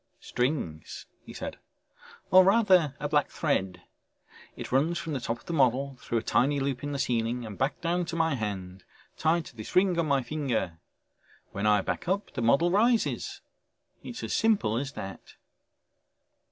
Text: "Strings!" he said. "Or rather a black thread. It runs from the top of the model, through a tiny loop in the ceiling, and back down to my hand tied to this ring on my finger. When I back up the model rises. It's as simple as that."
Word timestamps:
"Strings!" 0.19 1.05
he 1.23 1.31
said. 1.31 1.59
"Or 2.31 2.43
rather 2.43 2.95
a 2.99 3.07
black 3.07 3.29
thread. 3.29 3.83
It 4.55 4.71
runs 4.71 4.97
from 4.97 5.13
the 5.13 5.19
top 5.19 5.37
of 5.37 5.45
the 5.45 5.53
model, 5.53 5.95
through 5.99 6.17
a 6.17 6.23
tiny 6.23 6.59
loop 6.59 6.81
in 6.83 6.91
the 6.91 6.97
ceiling, 6.97 7.45
and 7.45 7.55
back 7.55 7.81
down 7.81 8.05
to 8.05 8.15
my 8.15 8.33
hand 8.33 8.83
tied 9.15 9.45
to 9.45 9.55
this 9.55 9.75
ring 9.75 9.99
on 9.99 10.07
my 10.07 10.23
finger. 10.23 10.79
When 11.51 11.67
I 11.67 11.81
back 11.81 12.07
up 12.07 12.33
the 12.33 12.41
model 12.41 12.71
rises. 12.71 13.41
It's 14.01 14.23
as 14.23 14.33
simple 14.33 14.75
as 14.75 14.93
that." 14.93 15.35